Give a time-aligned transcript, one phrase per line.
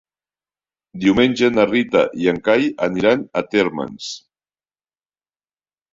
[1.03, 4.11] Diumenge na Rita i en Cai aniran a Térmens.